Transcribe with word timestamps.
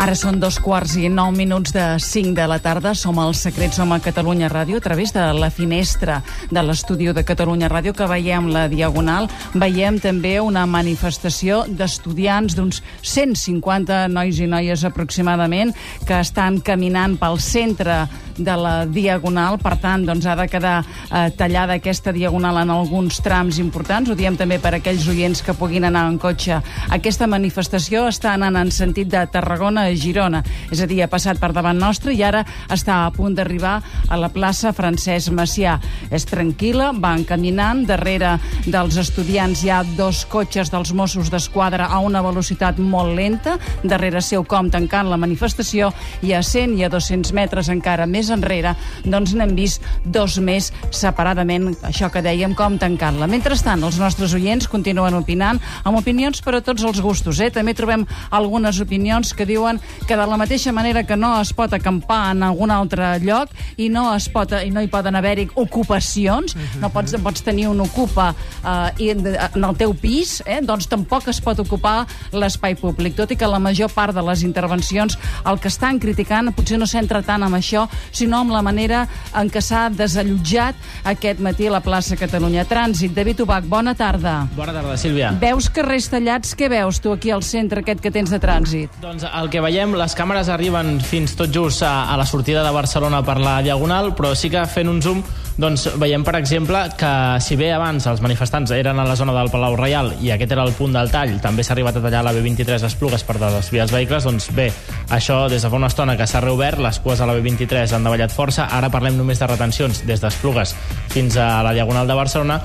Ara 0.00 0.14
són 0.16 0.38
dos 0.40 0.56
quarts 0.64 0.94
i 0.96 1.10
nou 1.12 1.28
minuts 1.36 1.74
de 1.76 1.82
5 2.00 2.32
de 2.32 2.46
la 2.48 2.56
tarda. 2.64 2.94
Som 2.96 3.18
al 3.20 3.34
Secret 3.36 3.74
Som 3.76 3.90
a 3.92 3.98
Catalunya 4.00 4.48
Ràdio 4.48 4.78
a 4.80 4.80
través 4.80 5.12
de 5.12 5.26
la 5.36 5.50
finestra 5.52 6.22
de 6.48 6.62
l'estudi 6.64 7.10
de 7.12 7.24
Catalunya 7.28 7.68
Ràdio 7.68 7.92
que 7.92 8.08
veiem 8.08 8.48
la 8.48 8.62
Diagonal. 8.72 9.28
Veiem 9.52 9.98
també 10.00 10.38
una 10.40 10.64
manifestació 10.64 11.66
d'estudiants 11.68 12.56
d'uns 12.56 12.80
150 13.02 14.06
nois 14.08 14.40
i 14.40 14.48
noies 14.48 14.86
aproximadament 14.88 15.76
que 16.08 16.24
estan 16.24 16.62
caminant 16.64 17.20
pel 17.20 17.36
centre 17.36 18.06
de 18.44 18.56
la 18.56 18.74
Diagonal. 18.86 19.58
Per 19.62 19.76
tant, 19.80 20.04
doncs, 20.08 20.26
ha 20.26 20.36
de 20.38 20.46
quedar 20.50 20.76
eh, 20.82 21.30
tallada 21.36 21.76
aquesta 21.78 22.12
Diagonal 22.12 22.62
en 22.62 22.72
alguns 22.74 23.20
trams 23.24 23.60
importants. 23.62 24.10
Ho 24.10 24.16
diem 24.18 24.36
també 24.40 24.58
per 24.62 24.74
aquells 24.76 25.06
oients 25.10 25.42
que 25.44 25.54
puguin 25.54 25.86
anar 25.88 26.06
en 26.08 26.18
cotxe. 26.20 26.60
Aquesta 26.90 27.28
manifestació 27.30 28.06
està 28.10 28.34
anant 28.34 28.56
en 28.60 28.72
sentit 28.74 29.10
de 29.12 29.22
Tarragona 29.32 29.86
a 29.88 29.94
Girona. 29.94 30.42
És 30.70 30.80
a 30.80 30.88
dir, 30.90 31.02
ha 31.04 31.10
passat 31.10 31.40
per 31.40 31.52
davant 31.56 31.78
nostre 31.78 32.14
i 32.14 32.22
ara 32.24 32.44
està 32.70 33.04
a 33.04 33.12
punt 33.14 33.36
d'arribar 33.36 33.78
a 34.08 34.18
la 34.20 34.30
plaça 34.32 34.72
Francesc 34.76 35.32
Macià. 35.36 35.78
És 36.10 36.26
tranquil·la, 36.30 36.90
van 37.00 37.24
caminant. 37.28 37.84
Darrere 37.88 38.36
dels 38.66 38.96
estudiants 39.00 39.64
hi 39.64 39.70
ha 39.70 39.82
dos 39.96 40.24
cotxes 40.30 40.72
dels 40.72 40.94
Mossos 40.96 41.30
d'Esquadra 41.32 41.90
a 41.90 42.00
una 42.04 42.22
velocitat 42.24 42.78
molt 42.80 43.14
lenta. 43.16 43.56
Darrere 43.84 44.22
seu 44.24 44.44
com 44.44 44.70
tancant 44.72 45.10
la 45.10 45.20
manifestació 45.20 45.92
i 46.26 46.34
a 46.34 46.42
100 46.42 46.78
i 46.78 46.84
a 46.86 46.90
200 46.92 47.34
metres 47.36 47.70
encara 47.72 48.06
més 48.06 48.29
enrere 48.34 48.74
doncs 49.04 49.34
n'hem 49.36 49.54
vist 49.56 49.84
dos 50.04 50.38
més 50.42 50.70
separadament, 50.94 51.70
això 51.86 52.10
que 52.12 52.22
dèiem, 52.24 52.54
com 52.58 52.78
tancant-la. 52.80 53.28
Mentrestant, 53.30 53.82
els 53.86 53.98
nostres 54.00 54.34
oients 54.36 54.68
continuen 54.70 55.16
opinant 55.18 55.60
amb 55.84 55.98
opinions 55.98 56.42
per 56.44 56.56
a 56.58 56.62
tots 56.64 56.84
els 56.86 57.00
gustos. 57.02 57.40
Eh? 57.40 57.50
També 57.54 57.74
trobem 57.76 58.06
algunes 58.30 58.80
opinions 58.82 59.34
que 59.36 59.46
diuen 59.48 59.80
que 60.06 60.16
de 60.16 60.26
la 60.26 60.38
mateixa 60.40 60.72
manera 60.72 61.04
que 61.06 61.16
no 61.16 61.32
es 61.40 61.52
pot 61.56 61.72
acampar 61.76 62.30
en 62.34 62.44
algun 62.46 62.70
altre 62.74 63.16
lloc 63.24 63.52
i 63.76 63.88
no, 63.92 64.10
es 64.14 64.28
pot, 64.32 64.52
i 64.64 64.70
no 64.74 64.82
hi 64.82 64.90
poden 64.92 65.16
haver-hi 65.18 65.48
ocupacions, 65.60 66.56
no 66.80 66.90
pots, 66.92 67.16
pots 67.22 67.44
tenir 67.46 67.68
un 67.70 67.80
ocupa 67.84 68.30
eh, 68.32 69.10
en, 69.10 69.26
en 69.26 69.68
el 69.70 69.78
teu 69.80 69.94
pis, 69.98 70.38
eh, 70.46 70.60
doncs 70.64 70.88
tampoc 70.90 71.28
es 71.32 71.40
pot 71.44 71.58
ocupar 71.62 72.04
l'espai 72.32 72.76
públic, 72.78 73.16
tot 73.18 73.32
i 73.32 73.38
que 73.38 73.48
la 73.48 73.60
major 73.62 73.90
part 73.92 74.14
de 74.16 74.24
les 74.24 74.44
intervencions 74.46 75.16
el 75.46 75.60
que 75.60 75.70
estan 75.70 76.00
criticant 76.02 76.52
potser 76.56 76.78
no 76.80 76.88
s'entra 76.90 77.22
tant 77.26 77.44
amb 77.46 77.58
això, 77.58 77.86
sinó 78.12 78.42
amb 78.44 78.54
la 78.54 78.62
manera 78.62 79.04
en 79.36 79.50
què 79.50 79.62
s'ha 79.62 79.88
desallotjat 79.94 80.76
aquest 81.10 81.40
matí 81.40 81.68
a 81.68 81.74
la 81.76 81.82
plaça 81.84 82.18
Catalunya. 82.20 82.66
Trànsit, 82.68 83.14
David 83.16 83.44
Ubach, 83.44 83.66
bona 83.70 83.94
tarda. 83.94 84.46
Bona 84.56 84.74
tarda, 84.76 84.96
Sílvia. 85.00 85.32
Veus 85.40 85.70
carrers 85.72 86.10
tallats? 86.12 86.54
Què 86.58 86.70
veus 86.72 87.00
tu 87.00 87.12
aquí 87.14 87.30
al 87.30 87.44
centre 87.46 87.84
aquest 87.84 88.02
que 88.02 88.12
tens 88.14 88.30
de 88.32 88.40
trànsit? 88.42 89.00
Doncs 89.02 89.26
el 89.26 89.50
que 89.52 89.62
veiem, 89.64 89.94
les 89.98 90.16
càmeres 90.18 90.50
arriben 90.52 90.98
fins 91.04 91.36
tot 91.38 91.52
just 91.54 91.84
a, 91.86 92.10
a 92.10 92.18
la 92.20 92.26
sortida 92.28 92.64
de 92.66 92.74
Barcelona 92.74 93.22
per 93.26 93.38
la 93.40 93.60
Diagonal, 93.64 94.14
però 94.18 94.34
sí 94.34 94.50
que 94.52 94.64
fent 94.70 94.90
un 94.90 95.00
zoom 95.04 95.22
doncs 95.60 95.84
veiem, 96.00 96.22
per 96.24 96.34
exemple, 96.38 96.80
que 96.96 97.10
si 97.44 97.56
bé 97.60 97.70
abans 97.76 98.06
els 98.08 98.22
manifestants 98.24 98.72
eren 98.72 98.98
a 98.98 99.04
la 99.04 99.16
zona 99.18 99.34
del 99.36 99.50
Palau 99.52 99.76
Reial 99.76 100.14
i 100.24 100.32
aquest 100.32 100.54
era 100.56 100.64
el 100.64 100.72
punt 100.78 100.96
del 100.96 101.12
tall, 101.12 101.36
també 101.44 101.64
s'ha 101.66 101.74
arribat 101.76 101.98
a 102.00 102.02
tallar 102.04 102.24
la 102.24 102.32
B23 102.32 102.86
Esplugues 102.88 103.24
per 103.28 103.36
desviar 103.42 103.84
els 103.84 103.94
vehicles, 103.94 104.24
doncs 104.24 104.50
bé, 104.56 104.70
això 105.12 105.42
des 105.52 105.62
de 105.62 105.70
fa 105.70 105.76
una 105.76 105.92
estona 105.92 106.16
que 106.16 106.26
s'ha 106.26 106.40
reobert, 106.40 106.80
les 106.80 107.00
cues 107.04 107.20
a 107.20 107.28
la 107.28 107.36
B23 107.36 107.92
han 107.96 108.08
davallat 108.08 108.32
força, 108.32 108.70
ara 108.72 108.90
parlem 108.90 109.20
només 109.20 109.40
de 109.40 109.50
retencions 109.52 110.06
des 110.08 110.24
d'Esplugues 110.24 110.76
fins 111.12 111.36
a 111.36 111.58
la 111.66 111.76
Diagonal 111.76 112.08
de 112.08 112.16
Barcelona, 112.16 112.62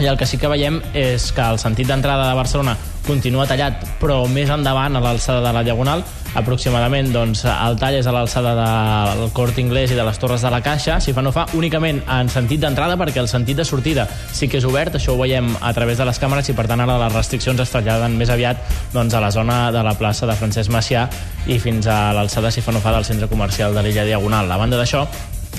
i 0.00 0.08
el 0.08 0.16
que 0.18 0.26
sí 0.26 0.38
que 0.40 0.50
veiem 0.50 0.80
és 0.96 1.30
que 1.36 1.44
el 1.44 1.60
sentit 1.60 1.86
d'entrada 1.90 2.30
de 2.30 2.38
Barcelona 2.38 2.76
continua 3.06 3.46
tallat, 3.50 3.82
però 4.00 4.22
més 4.30 4.50
endavant, 4.50 4.96
a 4.96 5.02
l'alçada 5.02 5.42
de 5.42 5.52
la 5.54 5.62
Diagonal, 5.66 6.04
aproximadament 6.38 7.10
doncs, 7.12 7.42
el 7.50 7.76
tall 7.80 7.98
és 7.98 8.06
a 8.08 8.14
l'alçada 8.14 8.54
del 8.56 9.32
Cort 9.36 9.58
Inglés 9.60 9.92
i 9.92 9.98
de 9.98 10.04
les 10.06 10.20
Torres 10.22 10.44
de 10.44 10.52
la 10.54 10.62
Caixa, 10.64 10.98
si 11.02 11.12
fa 11.12 11.24
no 11.24 11.32
fa, 11.34 11.44
únicament 11.58 12.00
en 12.06 12.30
sentit 12.32 12.62
d'entrada, 12.62 12.96
perquè 13.00 13.20
el 13.20 13.28
sentit 13.28 13.58
de 13.58 13.66
sortida 13.68 14.06
sí 14.32 14.48
que 14.48 14.62
és 14.62 14.68
obert, 14.68 14.96
això 14.96 15.16
ho 15.16 15.20
veiem 15.20 15.50
a 15.60 15.74
través 15.76 16.00
de 16.00 16.06
les 16.08 16.22
càmeres 16.22 16.48
i 16.48 16.56
per 16.56 16.68
tant 16.70 16.80
ara 16.80 16.98
les 17.04 17.12
restriccions 17.18 17.60
es 17.60 17.74
traslladen 17.74 18.16
més 18.16 18.32
aviat 18.32 18.62
doncs, 18.94 19.14
a 19.14 19.20
la 19.20 19.30
zona 19.34 19.60
de 19.74 19.84
la 19.84 19.96
plaça 19.98 20.26
de 20.30 20.38
Francesc 20.38 20.72
Macià 20.72 21.08
i 21.50 21.58
fins 21.58 21.90
a 21.90 22.14
l'alçada, 22.16 22.54
si 22.54 22.64
fa 22.64 22.72
no 22.72 22.80
fa, 22.80 22.94
del 22.94 23.08
centre 23.08 23.28
comercial 23.28 23.74
de 23.74 23.84
l'illa 23.84 24.06
Diagonal. 24.08 24.50
A 24.50 24.60
banda 24.60 24.80
d'això, 24.80 25.04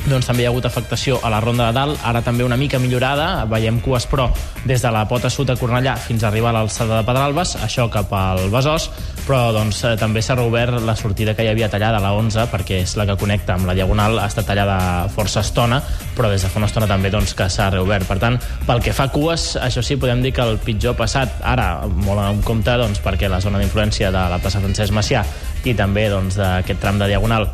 doncs 0.09 0.27
també 0.27 0.43
hi 0.43 0.47
ha 0.47 0.51
hagut 0.51 0.65
afectació 0.67 1.19
a 1.23 1.29
la 1.31 1.39
Ronda 1.39 1.69
de 1.69 1.77
Dalt, 1.77 1.99
ara 2.03 2.21
també 2.23 2.43
una 2.43 2.57
mica 2.59 2.79
millorada, 2.79 3.45
veiem 3.49 3.79
cues 3.83 4.05
però 4.09 4.27
des 4.65 4.81
de 4.83 4.91
la 4.91 5.05
pota 5.07 5.29
sud 5.31 5.53
a 5.53 5.55
Cornellà 5.55 5.95
fins 5.99 6.23
a 6.23 6.27
arribar 6.27 6.51
a 6.51 6.57
l'alçada 6.57 6.99
de 6.99 7.07
Pedralbes, 7.07 7.55
això 7.63 7.87
cap 7.91 8.11
al 8.17 8.49
Besòs, 8.51 8.89
però 9.23 9.53
doncs, 9.55 9.83
eh, 9.87 9.95
també 9.99 10.21
s'ha 10.21 10.35
reobert 10.35 10.81
la 10.83 10.95
sortida 10.99 11.33
que 11.35 11.45
hi 11.45 11.51
havia 11.51 11.69
tallada, 11.71 12.01
la 12.03 12.11
11, 12.19 12.47
perquè 12.51 12.81
és 12.83 12.97
la 12.99 13.05
que 13.07 13.17
connecta 13.19 13.55
amb 13.55 13.69
la 13.69 13.75
Diagonal, 13.77 14.19
ha 14.19 14.27
estat 14.27 14.49
tallada 14.51 15.07
força 15.13 15.43
estona, 15.45 15.79
però 16.17 16.29
des 16.31 16.43
de 16.43 16.51
fa 16.51 16.59
una 16.59 16.67
estona 16.67 16.89
també 16.89 17.11
doncs, 17.13 17.33
que 17.33 17.47
s'ha 17.49 17.69
reobert. 17.71 18.07
Per 18.09 18.19
tant, 18.19 18.39
pel 18.67 18.83
que 18.83 18.93
fa 18.93 19.07
a 19.07 19.13
cues, 19.13 19.53
això 19.55 19.83
sí, 19.85 19.95
podem 19.95 20.21
dir 20.23 20.33
que 20.35 20.43
el 20.43 20.59
pitjor 20.59 20.97
passat, 20.99 21.39
ara 21.43 21.87
molt 21.87 22.19
en 22.25 22.43
compte, 22.43 22.75
doncs, 22.79 22.99
perquè 23.03 23.31
la 23.31 23.41
zona 23.43 23.61
d'influència 23.61 24.11
de 24.11 24.27
la 24.33 24.41
plaça 24.43 24.59
Francesc 24.63 24.91
Macià 24.91 25.23
i 25.63 25.75
també 25.77 26.09
doncs, 26.11 26.35
d'aquest 26.39 26.83
tram 26.83 26.99
de 26.99 27.07
Diagonal 27.13 27.47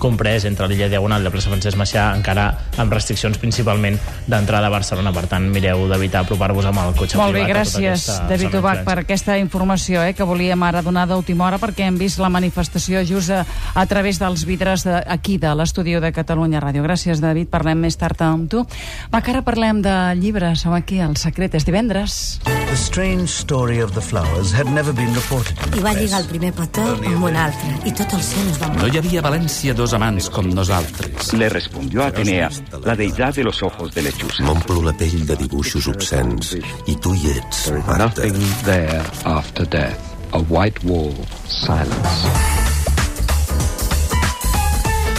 comprès 0.00 0.46
entre 0.48 0.66
l'illa 0.70 0.88
Diagonal 0.90 1.22
i 1.22 1.28
la 1.28 1.32
plaça 1.32 1.52
Francesc 1.52 1.78
Macià 1.78 2.08
encara 2.16 2.48
amb 2.80 2.92
restriccions 2.92 3.38
principalment 3.38 3.98
d'entrada 4.30 4.70
a 4.70 4.72
Barcelona. 4.72 5.12
Per 5.14 5.26
tant, 5.30 5.46
mireu 5.52 5.86
d'evitar 5.90 6.24
apropar-vos 6.24 6.66
amb 6.70 6.82
el 6.82 6.96
cotxe 6.98 7.20
Molt 7.20 7.36
bé, 7.36 7.44
tota 7.44 7.52
gràcies, 7.52 8.06
David 8.30 8.56
Ubach, 8.60 8.82
per 8.86 8.98
aquesta 9.04 9.36
informació 9.40 10.02
eh, 10.06 10.14
que 10.16 10.26
volíem 10.26 10.62
ara 10.66 10.82
donar 10.86 11.06
d'última 11.10 11.46
hora 11.46 11.60
perquè 11.62 11.86
hem 11.88 11.98
vist 12.00 12.20
la 12.22 12.32
manifestació 12.32 13.04
just 13.06 13.34
a, 13.34 13.44
a 13.74 13.86
través 13.90 14.20
dels 14.22 14.46
vidres 14.48 14.86
de, 14.88 14.96
aquí 15.06 15.38
de 15.38 15.52
l'estudi 15.54 15.98
de 16.00 16.12
Catalunya 16.16 16.62
Ràdio. 16.62 16.84
Gràcies, 16.86 17.22
David. 17.22 17.50
Parlem 17.52 17.86
més 17.86 17.98
tard 18.00 18.20
amb 18.24 18.48
tu. 18.50 18.64
Va, 19.12 19.20
que 19.20 19.34
ara 19.34 19.44
parlem 19.46 19.84
de 19.84 19.96
llibres. 20.20 20.64
Som 20.64 20.76
aquí, 20.76 21.00
al 21.00 21.16
Secret. 21.20 21.54
És 21.58 21.68
divendres. 21.68 22.40
The 22.70 22.76
strange 22.76 23.28
story 23.30 23.80
of 23.80 23.94
the 23.94 24.00
flowers 24.00 24.52
had 24.52 24.66
never 24.72 24.92
been 24.92 25.12
reported 25.12 25.58
in 25.74 25.80
I 25.80 25.82
va 25.82 25.92
lligar 25.96 26.20
el 26.22 26.28
primer 26.30 26.52
petó 26.54 26.84
amb 26.94 27.24
un 27.26 27.34
altre, 27.36 27.72
i 27.82 27.90
tot 27.98 28.14
el 28.14 28.22
cel 28.22 28.46
es 28.52 28.60
va 28.62 28.68
No 28.70 28.76
moure. 28.78 28.92
hi 28.94 29.00
havia 29.00 29.18
a 29.18 29.24
València 29.26 29.74
dos 29.74 29.94
amants 29.98 30.28
com 30.30 30.46
nosaltres. 30.54 31.32
Le 31.34 31.48
respondió 31.50 32.04
Atenea, 32.04 32.48
la 32.86 32.94
deidad 32.94 33.34
de 33.34 33.44
los 33.48 33.62
ojos 33.66 33.90
de 33.94 34.06
lechuza. 34.06 34.44
M'omplo 34.46 34.84
la 34.86 34.94
pell 34.94 35.26
de 35.26 35.36
dibuixos 35.42 35.90
obscens 35.90 36.54
i 36.86 36.94
tu 36.94 37.12
hi 37.12 37.34
ets, 37.34 37.66
Marta. 37.88 37.98
Nothing 38.06 38.38
there 38.62 39.02
after 39.24 39.66
death. 39.66 39.98
A 40.32 40.38
white 40.38 40.78
wall, 40.86 41.14
silence. 41.48 42.59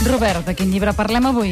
Robert, 0.03 0.45
de 0.47 0.55
quin 0.57 0.71
llibre 0.73 0.91
parlem 0.97 1.27
avui? 1.29 1.51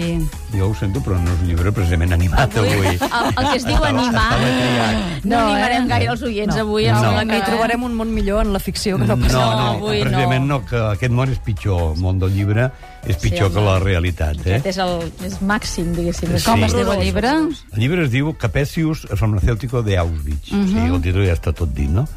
Jo 0.56 0.70
ho 0.72 0.74
sento, 0.76 1.00
però 1.06 1.20
no 1.22 1.30
és 1.30 1.42
un 1.44 1.50
llibre 1.52 1.72
precisament 1.76 2.16
animat 2.16 2.56
avui. 2.58 2.96
El, 2.96 3.28
el 3.30 3.46
que 3.46 3.58
es 3.60 3.66
diu 3.68 3.84
animar, 3.86 4.24
no, 4.40 5.30
No, 5.30 5.42
animarem 5.52 5.84
eh? 5.86 5.90
gaire 5.92 6.10
els 6.16 6.24
oients 6.26 6.56
No. 6.56 6.62
avui. 6.64 6.88
No. 6.90 7.12
No. 7.12 7.28
que- 7.30 7.42
trobarem 7.46 7.84
un 7.86 7.94
món 7.96 8.12
millor 8.14 8.42
en 8.46 8.54
la 8.54 8.60
ficció 8.60 8.98
que 8.98 9.06
no 9.06 9.16
No, 9.16 9.22
pas 9.22 9.34
no, 9.34 9.40
No, 9.40 9.68
avui 9.78 10.00
no. 10.00 10.10
precisament 10.10 10.48
no, 10.50 10.66
que 10.66 10.78
aquest 10.96 11.14
món 11.14 11.30
és 11.30 11.40
pitjor, 11.46 11.94
el 11.94 12.02
món 12.02 12.20
del 12.20 12.34
llibre 12.34 12.72
és 13.06 13.18
pitjor 13.18 13.50
Sí, 13.50 13.56
que 13.56 13.62
la 13.62 13.80
realitat, 13.80 14.38
eh? 14.46 14.56
Aquest 14.58 14.66
és 14.74 14.78
el 14.78 15.12
és 15.30 15.40
màxim, 15.42 15.94
diguéssim. 15.96 16.36
Sí. 16.38 16.46
Com 16.46 16.64
es 16.64 16.74
diu 16.74 16.92
el 16.92 17.04
llibre? 17.06 17.30
El 17.30 17.80
llibre 17.80 18.04
es 18.06 18.12
diu 18.12 18.34
Capesius, 18.38 19.06
el 19.12 19.18
farmacèutico 19.18 19.84
de 19.84 19.98
Auschwitz. 19.98 20.52
Uh 20.52 20.58
-huh. 20.58 20.68
sí, 20.74 20.94
el 20.96 21.02
títol 21.02 21.26
ja 21.28 21.34
està 21.38 21.54
tot 21.54 21.70
dit, 21.74 21.90
no? 21.90 22.08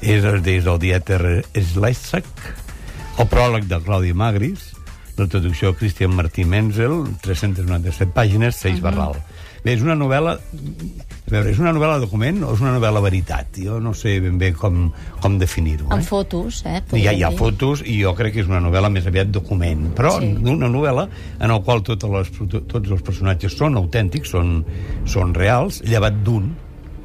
És 0.00 0.24
el 0.24 0.42
des 0.42 0.64
del 0.64 0.78
Dieter 0.78 1.44
Schleisack, 1.54 2.26
el 3.18 3.28
pròleg 3.28 3.64
de 3.64 3.80
Claudi 3.80 4.12
Magris, 4.12 4.74
la 5.16 5.26
traducció 5.26 5.72
de 5.72 5.78
Christian 5.78 6.14
Martí 6.14 6.44
Menzel, 6.44 7.04
397 7.22 8.12
pàgines, 8.12 8.56
6 8.56 8.74
uh 8.74 8.78
-huh. 8.78 8.82
barral. 8.82 9.14
Bé, 9.66 9.72
és 9.74 9.82
una 9.82 9.96
novel·la... 9.98 10.36
A 11.26 11.30
veure, 11.32 11.50
és 11.50 11.58
una 11.58 11.72
novel·la 11.74 11.98
document 11.98 12.44
o 12.46 12.52
és 12.54 12.60
una 12.62 12.76
novel·la 12.76 13.00
veritat? 13.02 13.56
Jo 13.58 13.80
no 13.82 13.92
sé 13.98 14.20
ben 14.22 14.38
bé 14.38 14.52
com, 14.54 14.92
com 15.20 15.38
definir-ho. 15.40 15.88
Amb 15.90 16.02
Eh? 16.02 16.06
fotos, 16.06 16.62
eh? 16.64 16.82
Hi 16.92 17.06
ha, 17.08 17.12
hi 17.12 17.24
ha 17.26 17.32
fotos 17.32 17.82
i 17.82 17.96
jo 18.02 18.14
crec 18.14 18.34
que 18.34 18.40
és 18.44 18.46
una 18.46 18.60
novel·la 18.60 18.92
més 18.94 19.06
aviat 19.06 19.32
document, 19.34 19.88
però 19.98 20.20
sí. 20.20 20.36
una 20.44 20.68
novel·la 20.68 21.08
en 21.40 21.50
la 21.50 21.58
qual 21.66 21.82
totes 21.82 22.10
les, 22.10 22.30
tots 22.68 22.90
els 22.90 23.02
personatges 23.02 23.58
són 23.58 23.74
autèntics, 23.74 24.30
són, 24.30 24.64
són 25.04 25.34
reals, 25.34 25.82
llevat 25.82 26.22
d'un, 26.22 26.54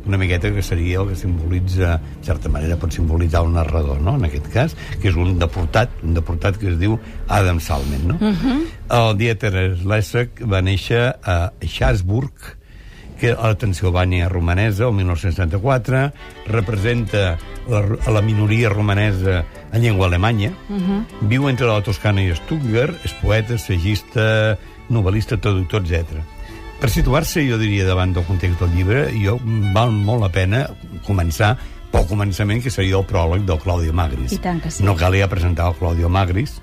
una 0.06 0.18
miqueta 0.18 0.52
que 0.54 0.64
seria 0.64 1.02
el 1.02 1.10
que 1.10 1.16
simbolitza, 1.16 2.00
en 2.18 2.24
certa 2.24 2.50
manera 2.50 2.78
pot 2.78 2.92
simbolitzar 2.92 3.44
el 3.46 3.54
narrador, 3.54 4.02
no?, 4.02 4.16
en 4.18 4.26
aquest 4.26 4.48
cas, 4.54 4.76
que 5.02 5.12
és 5.12 5.20
un 5.20 5.38
deportat, 5.40 5.94
un 6.04 6.16
deportat 6.18 6.58
que 6.58 6.72
es 6.72 6.80
diu 6.82 6.98
Adam 7.28 7.60
Salmen, 7.60 8.08
no? 8.08 8.16
Uh 8.16 8.34
-huh. 8.34 8.64
El 8.90 9.18
Dieter 9.18 9.78
Schleswig 9.78 10.42
va 10.46 10.62
néixer 10.62 11.16
a 11.24 11.54
Schaasburg, 11.62 12.58
que 13.22 13.36
a 13.38 13.52
la 13.52 13.58
Transsilvània 13.62 14.28
romanesa, 14.30 14.88
el 14.88 14.94
1974, 14.98 16.12
representa 16.48 17.38
la, 17.70 17.82
la 18.10 18.22
minoria 18.22 18.70
romanesa 18.70 19.46
en 19.72 19.82
llengua 19.82 20.08
alemanya, 20.08 20.52
uh 20.70 20.76
-huh. 20.76 21.06
viu 21.30 21.48
entre 21.48 21.68
la 21.68 21.84
Toscana 21.84 22.24
i 22.24 22.36
Stuttgart, 22.36 22.98
és 23.06 23.14
poeta, 23.22 23.54
assagista, 23.54 24.58
novel·lista, 24.90 25.40
traductor, 25.40 25.84
etc. 25.86 26.18
Per 26.82 26.90
situar-se, 26.90 27.44
jo 27.46 27.60
diria, 27.62 27.86
davant 27.86 28.14
del 28.16 28.26
context 28.26 28.64
del 28.64 28.72
llibre, 28.74 29.04
jo 29.22 29.36
val 29.76 29.92
molt 29.94 30.24
la 30.24 30.32
pena 30.34 30.64
començar 31.06 31.54
pel 31.92 32.08
començament, 32.10 32.64
que 32.64 32.72
seria 32.74 32.98
el 32.98 33.06
pròleg 33.06 33.44
del 33.46 33.60
Claudio 33.62 33.94
Magris. 33.94 34.34
I 34.34 34.40
tant 34.42 34.62
que 34.64 34.72
sí. 34.74 34.82
No 34.88 34.96
calia 34.98 35.28
presentar 35.30 35.68
el 35.70 35.78
Claudio 35.78 36.10
Magris, 36.10 36.56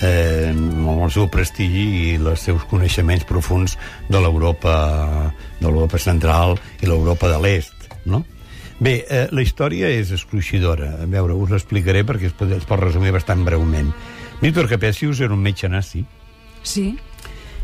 eh, 0.00 0.48
amb 0.54 1.04
el 1.04 1.12
seu 1.12 1.28
prestigi 1.28 1.84
i 1.98 2.16
els 2.16 2.46
seus 2.48 2.64
coneixements 2.70 3.26
profuns 3.28 3.76
de 4.08 4.22
l'Europa 4.22 4.74
de 5.58 5.66
l'Europa 5.66 6.00
central 6.00 6.56
i 6.80 6.88
l'Europa 6.88 7.28
de 7.28 7.40
l'Est, 7.42 7.90
no? 8.06 8.24
Bé, 8.80 9.02
eh, 9.10 9.26
la 9.34 9.42
història 9.42 9.90
és 9.90 10.14
escruixidora. 10.14 10.94
A 11.02 11.10
veure, 11.10 11.34
us 11.34 11.50
l'explicaré 11.50 12.06
perquè 12.06 12.30
es 12.30 12.36
pot, 12.38 12.48
es 12.54 12.64
pot 12.64 12.80
resumir 12.80 13.12
bastant 13.12 13.44
breument. 13.44 13.90
Víctor 14.40 14.68
Capesius 14.70 15.20
era 15.20 15.34
un 15.34 15.42
metge 15.42 15.68
nazi 15.68 16.06
Sí. 16.62 16.96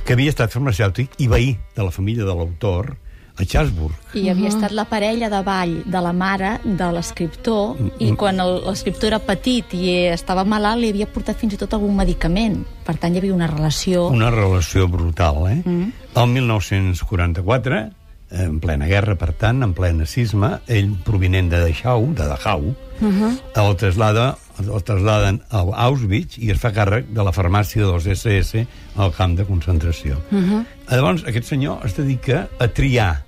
Que 0.04 0.12
havia 0.12 0.30
estat 0.30 0.52
farmacèutic 0.52 1.16
i 1.18 1.28
veí 1.28 1.56
de 1.76 1.82
la 1.82 1.90
família 1.90 2.24
de 2.24 2.34
l'autor 2.34 2.96
a 3.36 3.42
Chatsburg. 3.44 3.94
I 4.14 4.28
havia 4.30 4.48
estat 4.52 4.70
la 4.70 4.84
parella 4.86 5.26
de 5.32 5.40
ball 5.42 5.72
de 5.90 6.00
la 6.00 6.12
mare 6.14 6.60
de 6.62 6.86
l'escriptor 6.94 7.74
i 7.98 8.12
quan 8.14 8.38
el- 8.38 8.60
l'escriptor 8.66 9.08
era 9.08 9.18
petit 9.18 9.74
i 9.74 9.88
estava 10.12 10.44
malalt 10.44 10.78
li 10.80 10.90
havia 10.92 11.08
portat 11.10 11.36
fins 11.40 11.54
i 11.54 11.58
tot 11.58 11.74
algun 11.74 11.96
medicament. 11.96 12.60
Per 12.86 12.94
tant, 12.96 13.14
hi 13.14 13.18
havia 13.18 13.34
una 13.34 13.48
relació... 13.50 14.06
Una 14.08 14.30
relació 14.30 14.86
brutal, 14.88 15.48
eh? 15.50 15.62
Mm. 15.64 15.90
El 16.14 16.28
1944, 16.28 17.90
en 18.30 18.60
plena 18.60 18.86
guerra, 18.86 19.16
per 19.18 19.32
tant, 19.32 19.62
en 19.66 19.74
ple 19.74 19.92
nazisme, 19.94 20.60
ell, 20.68 20.94
provinent 21.04 21.50
de 21.50 21.58
Dachau, 21.64 22.06
de 22.14 22.26
Dachau, 22.28 22.62
uh 22.70 22.74
-huh. 23.02 23.32
el, 23.54 23.76
traslada, 23.76 24.36
el 24.62 24.82
trasladen 24.86 25.40
a 25.50 25.64
Auschwitz 25.86 26.38
i 26.38 26.50
es 26.54 26.60
fa 26.62 26.70
càrrec 26.74 27.08
de 27.14 27.24
la 27.26 27.32
farmàcia 27.34 27.86
dels 27.88 28.06
SS 28.06 28.64
al 28.96 29.12
camp 29.16 29.36
de 29.38 29.44
concentració. 29.44 30.20
Uh 30.30 30.38
-huh. 30.38 30.64
Llavors, 30.90 31.24
aquest 31.26 31.46
senyor 31.46 31.84
es 31.84 31.96
dedica 31.96 32.48
a 32.58 32.68
triar 32.68 33.24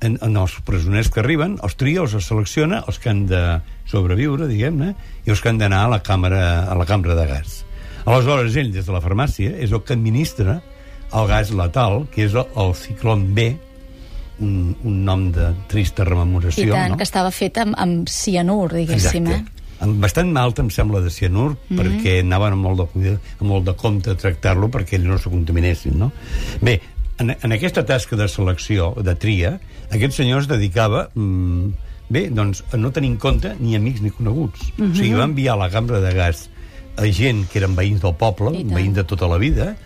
en, 0.00 0.18
en 0.20 0.36
els 0.36 0.56
presoners 0.64 1.10
que 1.10 1.20
arriben, 1.20 1.58
els 1.62 1.76
tria, 1.76 2.00
els 2.00 2.16
selecciona, 2.24 2.82
els 2.88 2.98
que 2.98 3.10
han 3.10 3.26
de 3.26 3.60
sobreviure, 3.90 4.48
diguem-ne, 4.48 4.94
i 5.26 5.30
els 5.30 5.40
que 5.40 5.48
han 5.48 5.58
d'anar 5.58 5.84
a 5.84 5.88
la 5.88 6.02
càmera, 6.02 6.66
a 6.70 6.74
la 6.74 6.86
cambra 6.86 7.14
de 7.14 7.26
gas. 7.26 7.64
Aleshores, 8.06 8.56
ell, 8.56 8.72
des 8.72 8.86
de 8.86 8.92
la 8.92 9.00
farmàcia, 9.00 9.52
és 9.60 9.72
el 9.72 9.82
que 9.84 9.92
administra 9.92 10.62
el 11.12 11.26
gas 11.28 11.50
letal, 11.50 12.06
que 12.14 12.24
és 12.24 12.34
el, 12.34 12.46
el 12.56 12.74
ciclón 12.74 13.34
B, 13.34 13.50
un, 14.40 14.76
un 14.88 15.04
nom 15.04 15.30
de 15.34 15.50
trista 15.68 16.02
I 16.02 16.08
rememoració, 16.08 16.72
tant, 16.72 16.94
no? 16.94 16.96
que 16.96 17.04
estava 17.04 17.30
fet 17.34 17.58
amb, 17.60 17.76
amb 17.76 18.08
cianur, 18.08 18.70
diguéssim, 18.72 19.26
eh? 19.28 19.42
Bastant 19.80 20.30
mal, 20.32 20.52
em 20.58 20.68
sembla, 20.70 21.00
de 21.00 21.10
cianur, 21.10 21.50
mm 21.50 21.56
Mhm. 21.74 21.78
-hmm. 21.78 21.82
perquè 22.00 22.20
anaven 22.20 22.52
amb 22.52 22.62
molt 22.62 22.78
de, 22.78 22.86
cuida- 22.92 23.20
amb 23.40 23.48
molt 23.50 23.64
de 23.64 23.74
compte 23.74 24.10
a 24.10 24.14
tractar-lo 24.14 24.68
perquè 24.68 24.94
ells 24.94 25.04
no 25.06 25.18
se 25.18 25.30
contaminessin, 25.30 25.98
no? 25.98 26.12
Bé, 26.60 26.80
en, 27.18 27.30
en 27.42 27.52
aquesta 27.52 27.84
tasca 27.84 28.16
de 28.16 28.28
selecció, 28.28 28.94
de 29.02 29.14
tria, 29.14 29.58
aquest 29.90 30.12
senyor 30.14 30.40
es 30.42 30.48
dedicava... 30.48 31.08
Mm, 31.14 31.68
bé, 32.10 32.28
doncs, 32.28 32.64
a 32.72 32.76
no 32.76 32.90
tenir 32.90 33.10
en 33.12 33.16
compte 33.18 33.54
ni 33.60 33.76
amics 33.76 34.00
ni 34.02 34.10
coneguts. 34.10 34.72
Mm 34.76 34.84
-hmm. 34.84 34.92
O 34.92 34.94
sigui, 34.96 35.12
va 35.14 35.24
enviar 35.24 35.54
a 35.54 35.56
la 35.58 35.70
cambra 35.70 36.00
de 36.00 36.12
gas 36.12 36.50
a 36.96 37.04
gent 37.06 37.48
que 37.48 37.58
eren 37.58 37.76
veïns 37.76 38.00
del 38.00 38.14
poble, 38.14 38.50
veïns 38.64 38.94
de 38.94 39.04
tota 39.04 39.28
la 39.28 39.38
vida, 39.38 39.76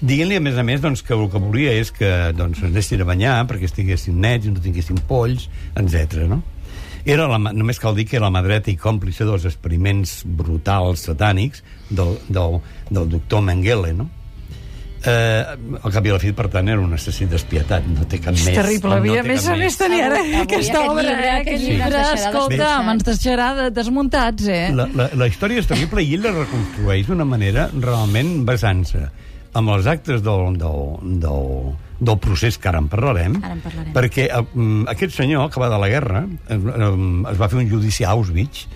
dient-li, 0.00 0.36
a 0.36 0.40
més 0.40 0.56
a 0.56 0.62
més, 0.62 0.80
doncs, 0.80 1.02
que 1.02 1.12
el 1.14 1.28
que 1.30 1.38
volia 1.38 1.72
és 1.72 1.90
que 1.92 2.32
doncs, 2.32 2.58
ens 2.62 2.70
anessin 2.72 3.00
a 3.02 3.04
banyar 3.04 3.46
perquè 3.46 3.64
estiguessin 3.64 4.18
nets 4.18 4.46
i 4.46 4.50
no 4.50 4.60
tinguessin 4.60 4.96
polls, 5.06 5.48
etc. 5.76 6.26
no? 6.26 6.42
Era 7.04 7.26
la, 7.28 7.36
només 7.52 7.78
cal 7.78 7.94
dir 7.94 8.06
que 8.08 8.16
era 8.16 8.26
la 8.30 8.32
mà 8.32 8.40
dreta 8.46 8.70
i 8.72 8.76
còmplice 8.80 9.26
dels 9.28 9.44
experiments 9.44 10.22
brutals, 10.24 11.02
satànics, 11.10 11.60
del, 11.90 12.14
del, 12.32 12.60
del 12.90 13.08
doctor 13.12 13.42
Mengele, 13.44 13.92
no? 13.92 14.06
Eh, 15.04 15.44
al 15.84 15.92
cap 15.92 16.06
i 16.06 16.08
a 16.08 16.14
la 16.14 16.18
fi, 16.22 16.30
per 16.32 16.46
tant, 16.48 16.64
era 16.72 16.80
un 16.80 16.94
assassí 16.96 17.26
despietat, 17.28 17.84
no 17.92 18.06
té 18.08 18.16
cap 18.24 18.32
És 18.32 18.46
més. 18.46 18.54
terrible. 18.56 18.88
no 19.04 19.18
a 19.20 19.22
més 19.26 19.48
a 19.52 19.56
més, 19.60 19.76
tenia 19.76 20.06
ara 20.06 20.22
Avui- 20.22 20.38
aquesta 20.40 20.78
aquest 20.78 20.88
obra, 20.94 21.02
llibre- 21.04 21.26
eh? 21.26 21.34
aquest 21.34 21.48
Aquest 21.50 21.60
llibre 21.60 21.74
llibre, 21.74 21.98
deixarà 21.98 22.14
escolta, 22.30 22.56
desmuntats. 22.56 22.94
ens 22.94 23.04
deixarà 23.10 23.48
de- 23.58 23.70
desmuntats, 23.70 24.46
eh? 24.48 24.62
La, 24.72 24.86
la, 24.94 25.10
la 25.12 25.26
història 25.28 25.60
és 25.60 25.68
terrible 25.68 26.02
i 26.08 26.14
ell 26.16 26.24
la 26.24 26.32
reconstrueix 26.38 27.06
d'una 27.06 27.26
manera 27.28 27.68
realment 27.74 28.32
basant-se 28.48 29.04
amb 29.54 29.70
els 29.76 29.86
actes 29.86 30.22
del, 30.26 30.56
del, 30.58 30.80
del, 31.22 31.74
del 32.00 32.18
procés 32.18 32.58
que 32.58 32.68
ara 32.72 32.80
en 32.82 32.88
parlarem, 32.92 33.36
Ara 33.42 33.54
en 33.54 33.62
parlarem. 33.64 33.92
perquè 33.94 34.28
mm, 34.30 34.88
aquest 34.94 35.14
senyor, 35.14 35.50
de 35.54 35.78
la 35.78 35.88
guerra, 35.92 36.24
eh, 36.48 36.58
es 37.32 37.38
va 37.40 37.48
fer 37.48 37.60
un 37.62 37.70
judici 37.70 38.04
a 38.04 38.10
Auschwitz, 38.16 38.66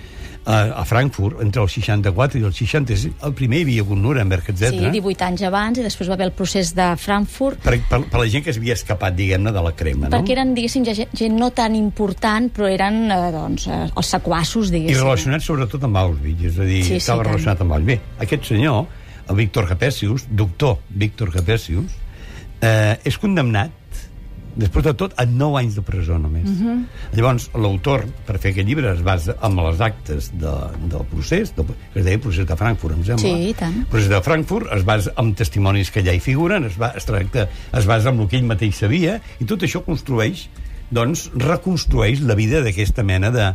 a, 0.48 0.80
a 0.80 0.84
Frankfurt, 0.88 1.42
entre 1.44 1.60
el 1.60 1.68
64 1.68 2.38
i 2.40 2.44
el 2.46 2.54
66. 2.56 3.18
El 3.26 3.34
primer 3.36 3.58
hi 3.58 3.64
havia 3.66 3.82
hagut 3.82 3.98
Nuremberg, 4.00 4.46
etc. 4.48 4.70
Sí, 4.72 4.78
18 4.94 5.26
anys 5.26 5.42
abans, 5.44 5.76
i 5.76 5.84
després 5.84 6.08
va 6.08 6.14
haver 6.16 6.28
el 6.30 6.32
procés 6.38 6.70
de 6.78 6.86
Frankfurt, 6.96 7.58
per, 7.66 7.74
per, 7.90 7.98
per 8.08 8.22
la 8.22 8.28
gent 8.32 8.46
que 8.46 8.54
s'havia 8.56 8.72
escapat, 8.78 9.12
diguem-ne, 9.18 9.52
de 9.52 9.64
la 9.66 9.74
crema, 9.76 10.06
no? 10.08 10.14
perquè 10.14 10.32
eren, 10.38 10.54
diguéssim, 10.56 10.86
gent, 10.88 11.12
gent 11.20 11.36
no 11.36 11.50
tan 11.52 11.76
important, 11.76 12.48
però 12.54 12.70
eren, 12.72 13.02
eh, 13.12 13.18
doncs, 13.34 13.66
els 13.68 14.14
sequassos, 14.14 14.70
I 14.72 14.78
diguéssim. 14.78 15.02
relacionat 15.04 15.44
sobretot 15.44 15.84
amb 15.84 16.00
Auschwitz, 16.06 16.46
és 16.54 16.56
a 16.62 16.70
dir, 16.70 16.80
Sí, 16.86 16.94
sí, 16.94 17.02
estava 17.02 17.26
tant. 17.26 17.34
relacionat 17.34 17.66
amb 17.66 17.76
Auschwitz. 17.76 17.98
Bé, 17.98 18.24
aquest 18.24 18.48
senyor, 18.54 18.86
el 19.28 19.36
Víctor 19.36 19.68
Capesius, 19.68 20.26
doctor 20.30 20.78
Víctor 20.88 21.32
Capesius, 21.32 21.92
eh, 22.60 22.96
és 23.04 23.18
condemnat 23.20 23.72
després 24.58 24.82
de 24.88 24.92
tot, 24.98 25.14
a 25.16 25.24
9 25.28 25.60
anys 25.60 25.76
de 25.78 25.84
presó 25.86 26.18
només. 26.18 26.48
Uh 26.48 26.66
-huh. 26.66 26.78
Llavors, 27.14 27.48
l'autor, 27.54 28.04
per 28.26 28.38
fer 28.38 28.50
aquest 28.50 28.66
llibre, 28.66 28.92
es 28.92 29.02
basa 29.02 29.36
amb 29.40 29.60
les 29.60 29.80
actes 29.80 30.32
de, 30.34 30.54
del 30.90 31.04
procés, 31.06 31.54
del, 31.54 31.66
que 31.92 32.00
es 32.00 32.04
deia 32.04 32.18
procés 32.18 32.46
de 32.46 32.56
Frankfurt, 32.56 32.94
em 32.96 33.04
sembla. 33.04 33.22
Sí, 33.22 33.48
i 33.50 33.54
tant. 33.54 33.76
El 33.78 33.86
procés 33.86 34.08
de 34.08 34.20
Frankfurt 34.20 34.72
es 34.76 34.84
basa 34.84 35.12
en 35.16 35.34
testimonis 35.34 35.90
que 35.90 36.00
allà 36.00 36.14
hi 36.14 36.20
figuren, 36.20 36.64
es, 36.64 36.76
va, 36.80 36.92
es, 36.96 37.04
tracta, 37.04 37.48
es 37.72 37.86
basa 37.86 38.10
en 38.10 38.20
el 38.20 38.28
que 38.28 38.36
ell 38.36 38.44
mateix 38.44 38.74
sabia, 38.74 39.20
i 39.40 39.44
tot 39.44 39.62
això 39.62 39.84
construeix, 39.84 40.48
doncs, 40.90 41.30
reconstrueix 41.34 42.20
la 42.20 42.34
vida 42.34 42.60
d'aquesta 42.60 43.02
mena 43.02 43.30
de... 43.30 43.54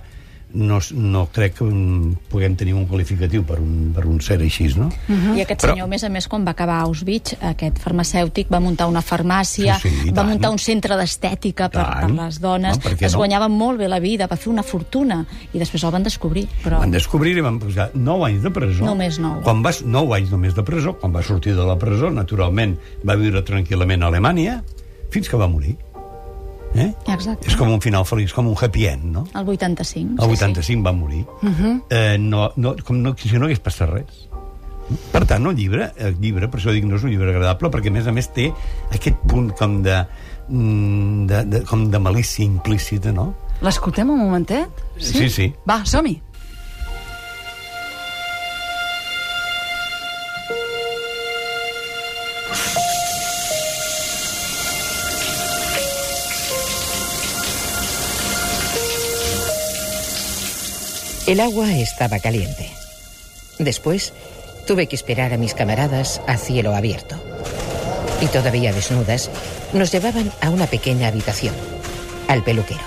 No, 0.53 0.77
no 0.93 1.23
crec 1.33 1.55
que 1.57 1.65
mm, 1.65 2.27
puguem 2.29 2.53
tenir 2.55 2.75
un 2.77 2.83
qualificatiu 2.85 3.41
per 3.43 3.55
un, 3.57 3.87
per 3.95 4.03
un 4.05 4.19
ser 4.21 4.35
així, 4.37 4.67
no? 4.77 4.91
I 5.09 5.41
aquest 5.41 5.63
Però- 5.63 5.73
senyor, 5.73 5.87
a 5.87 5.89
més 5.89 6.03
a 6.05 6.09
més, 6.13 6.27
quan 6.29 6.45
va 6.45 6.51
acabar 6.53 6.75
a 6.77 6.83
Auschwitz, 6.85 7.33
aquest 7.41 7.79
farmacèutic 7.81 8.51
va 8.53 8.59
muntar 8.61 8.85
una 8.91 9.01
farmàcia, 9.01 9.79
Sí, 9.81 9.89
sí, 9.89 10.11
va 10.11 10.21
tant. 10.21 10.29
muntar 10.29 10.51
un 10.53 10.59
centre 10.61 10.93
d'estètica 10.99 11.69
per, 11.73 11.87
per 12.03 12.11
les 12.11 12.37
dones, 12.39 12.77
No, 12.77 12.91
es 12.99 13.13
no? 13.13 13.17
guanyava 13.23 13.47
molt 13.49 13.79
bé 13.81 13.87
la 13.89 13.97
vida, 13.99 14.27
va 14.29 14.37
fer 14.37 14.51
una 14.53 14.61
fortuna, 14.61 15.25
i 15.53 15.57
després 15.57 15.83
el 15.83 15.91
van 15.95 16.03
descobrir. 16.05 16.45
Però... 16.63 16.77
Van 16.83 16.91
descobrir 16.93 17.33
i 17.37 17.41
van 17.41 17.57
posar 17.57 17.89
9 17.95 18.27
anys 18.29 18.43
de 18.43 18.51
presó. 18.53 18.85
Només 18.85 19.17
nou. 19.17 19.41
Quan 19.41 19.63
vas, 19.65 19.81
9 19.83 20.13
anys 20.19 20.29
només 20.29 20.53
de 20.53 20.61
presó. 20.63 20.93
Quan 21.01 21.11
va 21.15 21.23
sortir 21.25 21.55
de 21.57 21.65
la 21.65 21.79
presó, 21.81 22.11
naturalment, 22.13 22.77
va 23.01 23.15
viure 23.17 23.41
tranquil·lament 23.41 24.03
a 24.05 24.13
Alemanya, 24.13 24.59
fins 25.09 25.27
que 25.29 25.37
va 25.41 25.47
morir. 25.49 25.75
Eh? 26.73 26.89
Exacte. 27.05 27.47
És 27.47 27.55
com 27.55 27.69
un 27.69 27.81
final 27.81 28.05
feliç, 28.09 28.33
com 28.33 28.47
un 28.49 28.55
happy 28.59 28.87
end, 28.89 29.05
no? 29.13 29.25
El 29.37 29.49
85. 29.53 30.17
El 30.17 30.35
sí, 30.35 30.37
85 30.41 30.85
va 30.85 30.93
morir. 30.93 31.25
Uh 31.41 31.49
-huh. 31.49 31.73
eh, 31.89 32.17
no, 32.19 32.51
no, 32.55 32.75
com 32.83 33.01
no, 33.01 33.15
si 33.17 33.37
no 33.37 33.45
hagués 33.45 33.59
passat 33.59 33.89
res. 33.89 34.27
Per 35.11 35.25
tant, 35.25 35.45
el 35.45 35.55
llibre, 35.55 35.93
el 35.97 36.17
llibre, 36.19 36.49
per 36.49 36.59
això 36.59 36.73
dic, 36.73 36.83
no 36.83 36.95
és 36.95 37.03
un 37.03 37.09
llibre 37.13 37.29
agradable, 37.29 37.69
perquè 37.69 37.87
a 37.87 37.91
més 37.91 38.07
a 38.07 38.11
més 38.11 38.27
té 38.33 38.51
aquest 38.91 39.15
punt 39.29 39.51
com 39.57 39.81
de, 39.81 40.05
mm, 40.49 41.25
de, 41.27 41.43
de, 41.45 41.63
com 41.63 41.89
de 41.89 41.99
malícia 41.99 42.43
implícita, 42.45 43.11
no? 43.11 43.33
L'escoltem 43.61 44.09
un 44.09 44.19
momentet? 44.19 44.69
Sí, 44.97 45.29
sí. 45.29 45.53
Va, 45.69 45.85
som-hi. 45.85 46.21
El 61.25 61.39
agua 61.39 61.71
estaba 61.71 62.19
caliente. 62.19 62.69
Después 63.57 64.11
tuve 64.67 64.87
que 64.87 64.97
esperar 64.97 65.31
a 65.31 65.37
mis 65.37 65.53
camaradas 65.53 66.19
a 66.27 66.35
cielo 66.35 66.75
abierto. 66.75 67.15
Y 68.19 68.27
todavía 68.27 68.73
desnudas, 68.73 69.31
nos 69.71 69.89
llevaban 69.93 70.33
a 70.41 70.49
una 70.49 70.67
pequeña 70.67 71.07
habitación, 71.07 71.55
al 72.27 72.43
peluquero. 72.43 72.81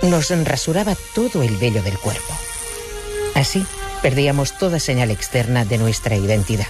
Nos 0.00 0.30
rasuraba 0.46 0.96
todo 1.14 1.42
el 1.42 1.58
vello 1.58 1.82
del 1.82 1.98
cuerpo. 1.98 2.34
Así 3.34 3.66
perdíamos 4.00 4.56
toda 4.56 4.80
señal 4.80 5.10
externa 5.10 5.66
de 5.66 5.76
nuestra 5.76 6.16
identidad. 6.16 6.66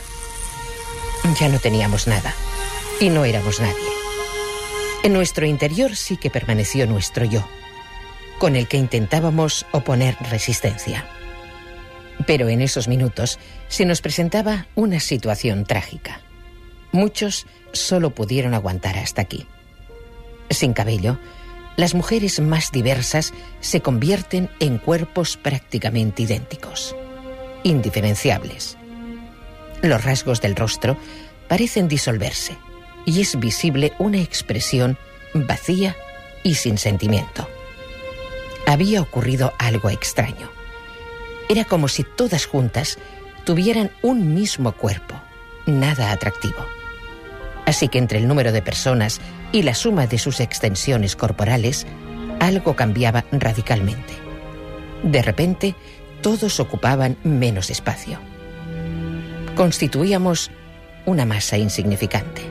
Ya 1.38 1.48
no 1.48 1.60
teníamos 1.60 2.08
nada 2.08 2.34
y 2.98 3.10
no 3.10 3.24
éramos 3.24 3.60
nadie. 3.60 3.92
En 5.04 5.12
nuestro 5.12 5.46
interior 5.46 5.94
sí 5.94 6.16
que 6.16 6.30
permaneció 6.30 6.88
nuestro 6.88 7.24
yo, 7.24 7.46
con 8.42 8.56
el 8.56 8.66
que 8.66 8.76
intentábamos 8.76 9.66
oponer 9.70 10.16
resistencia. 10.28 11.06
Pero 12.26 12.48
en 12.48 12.60
esos 12.60 12.88
minutos 12.88 13.38
se 13.68 13.84
nos 13.84 14.00
presentaba 14.00 14.66
una 14.74 14.98
situación 14.98 15.64
trágica. 15.64 16.22
Muchos 16.90 17.46
solo 17.70 18.10
pudieron 18.10 18.52
aguantar 18.52 18.98
hasta 18.98 19.22
aquí. 19.22 19.46
Sin 20.50 20.72
cabello, 20.72 21.20
las 21.76 21.94
mujeres 21.94 22.40
más 22.40 22.72
diversas 22.72 23.32
se 23.60 23.80
convierten 23.80 24.50
en 24.58 24.78
cuerpos 24.78 25.36
prácticamente 25.36 26.24
idénticos, 26.24 26.96
indiferenciables. 27.62 28.76
Los 29.82 30.02
rasgos 30.02 30.40
del 30.40 30.56
rostro 30.56 30.96
parecen 31.46 31.86
disolverse 31.86 32.56
y 33.06 33.20
es 33.20 33.38
visible 33.38 33.92
una 34.00 34.20
expresión 34.20 34.98
vacía 35.32 35.94
y 36.42 36.56
sin 36.56 36.76
sentimiento. 36.76 37.46
Había 38.72 39.02
ocurrido 39.02 39.52
algo 39.58 39.90
extraño. 39.90 40.50
Era 41.48 41.64
como 41.64 41.88
si 41.88 42.04
todas 42.04 42.46
juntas 42.46 42.98
tuvieran 43.44 43.90
un 44.02 44.34
mismo 44.34 44.72
cuerpo, 44.72 45.14
nada 45.66 46.12
atractivo. 46.12 46.66
Así 47.66 47.88
que 47.88 47.98
entre 47.98 48.18
el 48.18 48.28
número 48.28 48.52
de 48.52 48.62
personas 48.62 49.20
y 49.52 49.62
la 49.62 49.74
suma 49.74 50.06
de 50.06 50.18
sus 50.18 50.40
extensiones 50.40 51.16
corporales, 51.16 51.86
algo 52.40 52.74
cambiaba 52.74 53.24
radicalmente. 53.30 54.14
De 55.02 55.22
repente, 55.22 55.74
todos 56.22 56.58
ocupaban 56.60 57.16
menos 57.24 57.70
espacio. 57.70 58.18
Constituíamos 59.54 60.50
una 61.04 61.26
masa 61.26 61.58
insignificante. 61.58 62.42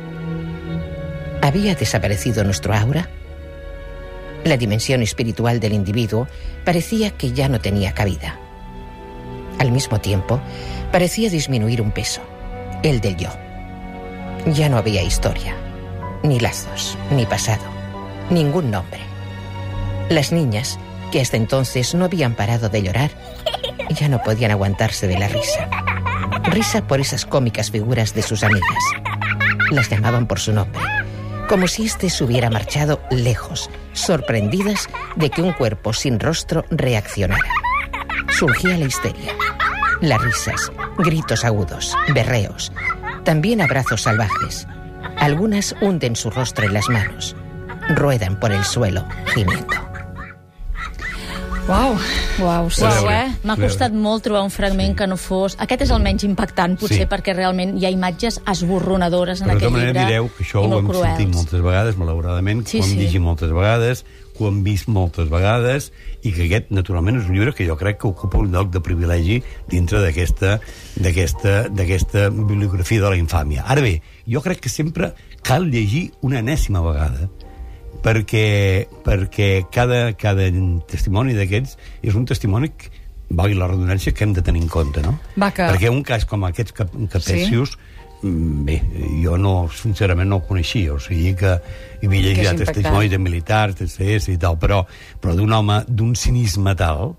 ¿Había 1.41 1.73
desaparecido 1.75 2.43
nuestro 2.43 2.73
aura? 2.73 3.09
La 4.43 4.57
dimensión 4.57 5.03
espiritual 5.03 5.59
del 5.59 5.73
individuo 5.73 6.27
parecía 6.65 7.11
que 7.11 7.31
ya 7.31 7.47
no 7.47 7.59
tenía 7.59 7.93
cabida. 7.93 8.39
Al 9.59 9.71
mismo 9.71 9.99
tiempo, 9.99 10.41
parecía 10.91 11.29
disminuir 11.29 11.81
un 11.81 11.91
peso, 11.91 12.21
el 12.81 13.01
del 13.01 13.17
yo. 13.17 13.29
Ya 14.47 14.69
no 14.69 14.77
había 14.77 15.03
historia, 15.03 15.55
ni 16.23 16.39
lazos, 16.39 16.97
ni 17.11 17.27
pasado, 17.27 17.63
ningún 18.31 18.71
nombre. 18.71 18.99
Las 20.09 20.31
niñas, 20.31 20.79
que 21.11 21.21
hasta 21.21 21.37
entonces 21.37 21.93
no 21.93 22.05
habían 22.05 22.33
parado 22.33 22.69
de 22.69 22.81
llorar, 22.81 23.11
ya 23.89 24.09
no 24.09 24.23
podían 24.23 24.51
aguantarse 24.51 25.07
de 25.07 25.19
la 25.19 25.27
risa. 25.27 25.69
Risa 26.45 26.87
por 26.87 26.99
esas 26.99 27.25
cómicas 27.25 27.69
figuras 27.69 28.15
de 28.15 28.23
sus 28.23 28.43
amigas. 28.43 28.83
Las 29.69 29.89
llamaban 29.89 30.25
por 30.25 30.39
su 30.39 30.51
nombre, 30.51 30.81
como 31.47 31.67
si 31.67 31.85
éste 31.85 32.09
se 32.09 32.23
hubiera 32.23 32.49
marchado 32.49 33.01
lejos, 33.11 33.69
sorprendidas 33.93 34.89
de 35.15 35.29
que 35.29 35.41
un 35.41 35.53
cuerpo 35.53 35.93
sin 35.93 36.19
rostro 36.19 36.65
reaccionara. 36.69 37.49
Surgía 38.29 38.77
la 38.77 38.85
histeria, 38.85 39.33
las 40.01 40.21
risas, 40.21 40.71
gritos 40.97 41.45
agudos, 41.45 41.95
berreos, 42.13 42.71
también 43.23 43.61
abrazos 43.61 44.03
salvajes. 44.03 44.67
Algunas 45.17 45.75
hunden 45.81 46.15
su 46.15 46.29
rostro 46.29 46.65
en 46.65 46.73
las 46.73 46.89
manos, 46.89 47.35
ruedan 47.95 48.39
por 48.39 48.51
el 48.51 48.63
suelo, 48.63 49.05
gimiendo. 49.33 49.80
Uau. 51.69 51.93
Uau, 52.41 52.69
sí, 52.73 52.81
sí. 52.81 52.87
veure, 52.87 53.13
eh? 53.15 53.33
M'ha 53.47 53.55
costat 53.55 53.93
molt 53.95 54.23
trobar 54.25 54.41
un 54.43 54.49
fragment 54.51 54.95
que 54.97 55.05
no 55.07 55.15
fos... 55.19 55.53
Aquest 55.61 55.83
és 55.85 55.91
el 55.93 56.01
menys 56.03 56.25
impactant, 56.27 56.73
potser, 56.81 57.03
Sí. 57.03 57.07
perquè 57.11 57.35
realment 57.37 57.75
hi 57.77 57.85
ha 57.85 57.91
imatges 57.93 58.39
esborronadores 58.49 59.43
en 59.43 59.47
Però 59.47 59.53
de 59.53 59.57
aquest 59.59 59.69
tota 59.69 59.77
manera 59.77 59.91
llibre 59.93 60.07
direu 60.09 60.29
que 60.35 60.43
això 60.43 60.63
ho 60.65 60.79
hem 60.79 60.87
cruels. 60.89 61.05
sentit 61.15 61.35
moltes 61.35 61.61
vegades, 61.61 61.97
malauradament, 62.01 62.65
Sí, 62.67 62.79
ho 62.81 62.83
hem 62.83 62.89
sí. 62.89 62.97
llegit 62.97 63.21
moltes 63.21 63.53
vegades, 63.53 64.03
que 64.35 64.43
ho 64.43 64.47
hem 64.49 64.63
vist 64.65 64.87
moltes 64.89 65.29
vegades, 65.29 65.91
i 66.23 66.33
que 66.33 66.47
aquest, 66.49 66.71
naturalment, 66.71 67.21
és 67.21 67.29
un 67.29 67.35
llibre 67.37 67.53
que 67.53 67.67
jo 67.67 67.77
crec 67.77 67.99
que 68.01 68.07
ocupa 68.09 68.37
un 68.41 68.51
lloc 68.51 68.71
de 68.73 68.81
privilegi 68.81 69.41
dintre 69.69 70.01
d'aquesta 70.01 70.59
d'aquesta 70.97 71.69
d'aquesta 71.69 72.29
bibliografia 72.31 73.01
de 73.05 73.09
la 73.13 73.17
infàmia. 73.21 73.63
Ara 73.67 73.81
bé, 73.85 74.01
jo 74.27 74.41
crec 74.41 74.59
que 74.65 74.69
sempre 74.69 75.13
cal 75.43 75.69
llegir 75.69 76.11
una 76.21 76.39
enèsima 76.41 76.81
vegada 76.81 77.29
perquè, 78.03 78.87
perquè 79.05 79.51
cada, 79.71 80.13
cada 80.17 80.47
testimoni 80.89 81.35
d'aquests 81.37 81.77
és 82.01 82.15
un 82.17 82.25
testimoni 82.25 82.71
que, 82.73 82.89
valgui 83.31 83.55
la 83.55 83.67
redundància, 83.71 84.11
que 84.11 84.25
hem 84.25 84.33
de 84.35 84.41
tenir 84.43 84.61
en 84.65 84.67
compte, 84.67 85.01
no? 85.05 85.13
Va, 85.39 85.51
que- 85.55 85.69
Perquè 85.69 85.89
un 85.91 86.01
cas 86.03 86.25
com 86.27 86.43
aquests 86.43 86.73
cap, 86.75 86.91
capecius, 87.13 87.77
sí? 87.77 87.77
bé, 88.67 88.81
jo 89.23 89.37
no, 89.37 89.69
sincerament 89.71 90.27
no 90.29 90.41
el 90.41 90.43
coneixia, 90.49 90.93
o 90.93 90.99
sigui 90.99 91.31
que 91.39 91.53
hi 92.01 92.05
havia 92.09 92.21
Que 92.21 92.43
llegit 92.43 92.65
testimonis 92.65 93.09
de 93.11 93.17
militars, 93.17 93.75
de 93.79 93.87
CS 93.87 94.27
i 94.33 94.37
tal, 94.37 94.59
però, 94.59 94.83
però 95.21 95.33
d'un 95.35 95.51
home 95.53 95.79
d'un 95.87 96.11
cinisme 96.15 96.75
tal, 96.75 97.15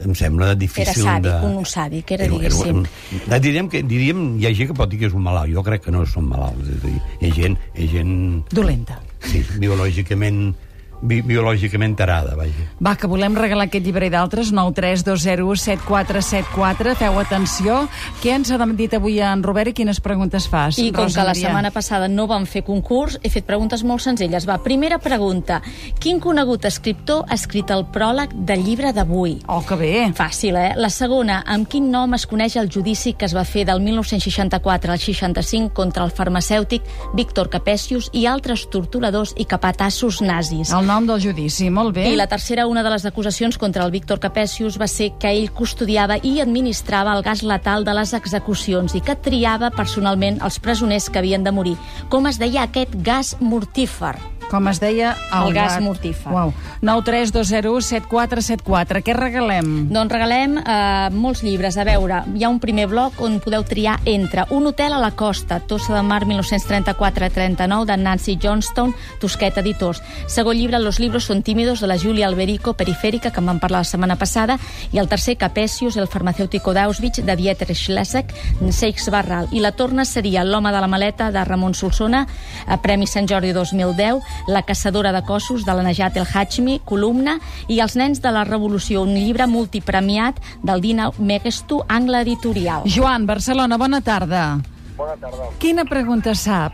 em 0.00 0.14
sembla 0.14 0.52
Era 0.52 0.54
difícil 0.54 1.02
sàdic, 1.02 1.26
de... 1.26 1.34
un 1.58 1.64
sàdic, 1.68 2.12
era, 2.12 2.24
diguéssim. 2.30 2.84
Era, 3.26 3.38
diríem, 3.42 3.68
que, 3.68 3.82
diríem, 3.82 4.38
hi 4.40 4.46
ha 4.46 4.54
gent 4.54 4.70
que 4.70 4.78
pot 4.78 4.88
dir 4.88 5.00
que 5.02 5.10
és 5.10 5.18
un 5.18 5.26
malalt, 5.26 5.50
jo 5.52 5.62
crec 5.66 5.82
que 5.84 5.90
no 5.92 6.06
són 6.06 6.30
malalts, 6.30 6.62
és 6.70 6.78
a 6.78 6.86
dir, 6.86 7.00
hi 7.20 7.26
ha 7.28 7.34
gent, 7.42 7.58
hi 7.74 7.84
ha 7.88 7.90
gent 7.98 8.14
Dolenta. 8.54 8.96
Sí, 9.24 9.44
biològicament 9.60 10.54
bi, 11.02 11.20
biològicament 11.24 11.96
tarada, 11.98 12.36
vaja. 12.38 12.52
Va, 12.82 12.94
que 12.98 13.06
volem 13.10 13.36
regalar 13.38 13.66
aquest 13.68 13.84
llibre 13.86 14.06
i 14.08 14.10
d'altres, 14.12 14.52
932017474. 14.54 16.94
Feu 17.00 17.18
atenció. 17.20 17.88
Què 18.22 18.30
ens 18.36 18.50
ha 18.52 18.58
dit 18.76 18.94
avui 18.94 19.20
en 19.24 19.42
Robert 19.42 19.68
i 19.72 19.74
quines 19.80 20.00
preguntes 20.00 20.48
fas? 20.50 20.78
I 20.78 20.92
com 20.92 21.04
Rosa 21.04 21.20
que 21.20 21.26
la 21.26 21.32
Maria? 21.34 21.48
setmana 21.48 21.70
passada 21.74 22.08
no 22.08 22.26
vam 22.30 22.46
fer 22.46 22.62
concurs, 22.66 23.18
he 23.22 23.30
fet 23.32 23.44
preguntes 23.48 23.84
molt 23.84 24.02
senzilles. 24.04 24.46
Va, 24.48 24.58
primera 24.62 24.98
pregunta. 24.98 25.62
Quin 26.00 26.20
conegut 26.20 26.64
escriptor 26.68 27.24
ha 27.28 27.34
escrit 27.38 27.70
el 27.74 27.84
pròleg 27.92 28.28
del 28.46 28.64
llibre 28.64 28.92
d'avui? 28.92 29.38
Oh, 29.48 29.62
que 29.66 29.76
bé. 29.80 30.12
Fàcil, 30.16 30.56
eh? 30.56 30.74
La 30.76 30.90
segona, 30.92 31.42
amb 31.46 31.68
quin 31.70 31.90
nom 31.90 32.14
es 32.16 32.26
coneix 32.30 32.56
el 32.60 32.68
judici 32.72 33.12
que 33.14 33.24
es 33.28 33.34
va 33.36 33.44
fer 33.44 33.64
del 33.68 33.80
1964 33.84 34.92
al 34.92 34.98
65 35.00 35.74
contra 35.74 36.04
el 36.04 36.10
farmacèutic 36.14 36.82
Víctor 37.16 37.48
Capesius 37.50 38.10
i 38.12 38.26
altres 38.26 38.68
torturadors 38.70 39.34
i 39.36 39.44
capatassos 39.48 40.20
nazis? 40.24 40.70
El 40.70 40.86
nom 40.90 41.06
del 41.06 41.20
judici, 41.22 41.68
molt 41.70 41.94
bé. 41.94 42.08
I 42.10 42.18
la 42.18 42.26
tercera, 42.26 42.66
una 42.66 42.82
de 42.82 42.90
les 42.90 43.04
acusacions 43.06 43.58
contra 43.58 43.84
el 43.86 43.92
Víctor 43.94 44.18
Capesius 44.18 44.78
va 44.80 44.88
ser 44.90 45.12
que 45.22 45.30
ell 45.30 45.52
custodiava 45.54 46.18
i 46.26 46.40
administrava 46.42 47.14
el 47.14 47.22
gas 47.26 47.44
letal 47.46 47.86
de 47.86 47.94
les 47.94 48.14
execucions 48.18 48.96
i 48.98 49.04
que 49.04 49.18
triava 49.28 49.70
personalment 49.76 50.42
els 50.42 50.58
presoners 50.58 51.08
que 51.08 51.22
havien 51.22 51.46
de 51.46 51.54
morir. 51.54 51.78
Com 52.10 52.26
es 52.26 52.42
deia 52.42 52.66
aquest 52.66 52.98
gas 53.06 53.36
mortífer? 53.40 54.16
Com 54.50 54.66
es 54.66 54.80
deia... 54.82 55.12
El 55.30 55.54
gas 55.54 55.76
gat. 55.76 55.82
mortífer. 55.84 56.32
Uau. 56.32 56.52
932017474. 56.82 59.02
Què 59.06 59.14
regalem? 59.14 59.86
Doncs 59.92 60.12
regalem 60.12 60.56
eh, 60.58 61.08
molts 61.14 61.44
llibres. 61.46 61.76
A 61.78 61.84
veure, 61.86 62.24
hi 62.34 62.44
ha 62.44 62.50
un 62.50 62.58
primer 62.62 62.86
bloc 62.90 63.20
on 63.22 63.38
podeu 63.40 63.62
triar 63.64 64.00
entre 64.10 64.44
Un 64.50 64.66
hotel 64.66 64.92
a 64.92 64.98
la 64.98 65.12
costa, 65.14 65.60
Tossa 65.60 65.94
de 65.94 66.02
Mar 66.02 66.24
1934-39, 66.26 67.84
de 67.86 67.96
Nancy 67.96 68.38
Johnston, 68.42 68.94
Tusquet 69.20 69.56
Editors. 69.62 70.02
Segon 70.26 70.56
llibre, 70.58 70.80
Los 70.80 70.98
libros 70.98 71.24
son 71.24 71.42
tímidos, 71.42 71.80
de 71.80 71.86
la 71.86 71.98
Julia 71.98 72.26
Alberico, 72.26 72.74
Perifèrica, 72.74 73.30
que 73.30 73.40
en 73.40 73.46
vam 73.46 73.60
parlar 73.60 73.80
la 73.80 73.84
setmana 73.84 74.16
passada. 74.16 74.58
I 74.92 74.98
el 74.98 75.08
tercer, 75.08 75.36
Capesius, 75.36 75.96
el 75.96 76.08
farmacèutico 76.08 76.74
d'Auschwitz, 76.74 77.24
de 77.24 77.36
Dieter 77.36 77.74
Schlesek, 77.74 78.34
Seix 78.70 79.08
Barral. 79.10 79.48
I 79.52 79.60
la 79.60 79.72
torna 79.72 80.04
seria 80.04 80.44
L'home 80.44 80.72
de 80.72 80.80
la 80.80 80.86
maleta, 80.90 81.30
de 81.30 81.44
Ramon 81.44 81.74
Solsona, 81.74 82.26
a 82.66 82.82
Premi 82.82 83.06
Sant 83.06 83.28
Jordi 83.30 83.52
2010, 83.52 84.20
La 84.46 84.62
caçadora 84.62 85.12
de 85.12 85.22
cossos, 85.26 85.64
de 85.64 85.74
la 85.74 85.82
Najat 85.82 86.16
El 86.16 86.26
Hachmi, 86.32 86.80
Columna, 86.84 87.38
i 87.68 87.80
Els 87.80 87.96
nens 87.96 88.22
de 88.22 88.30
la 88.32 88.44
revolució, 88.44 89.02
un 89.02 89.14
llibre 89.14 89.46
multipremiat 89.46 90.40
del 90.62 90.80
Dina 90.80 91.10
Megestu, 91.18 91.82
Angle 91.88 92.22
Editorial. 92.22 92.82
Joan, 92.86 93.26
Barcelona, 93.26 93.76
bona 93.78 94.00
tarda. 94.00 94.60
Bona 94.96 95.16
tarda. 95.20 95.50
Quina 95.58 95.84
pregunta 95.84 96.34
sap? 96.34 96.72